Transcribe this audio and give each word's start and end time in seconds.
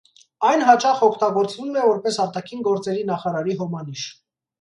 Այն 0.51 0.63
հաճախ 0.67 1.01
օգտագործվում 1.07 1.77
է 1.81 1.83
որպես 1.89 2.17
արտաքին 2.23 2.65
գործերի 2.69 3.05
նախարարի 3.11 3.55
հոմանիշ։ 3.61 4.07